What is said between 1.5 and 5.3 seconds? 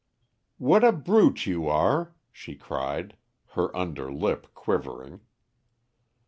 are!" she cried, her under lip quivering.